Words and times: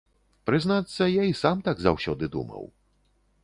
Прызнацца, 0.49 1.03
я 1.11 1.23
і 1.33 1.37
сам 1.43 1.57
так 1.67 1.83
заўсёды 1.87 2.33
думаў. 2.37 2.63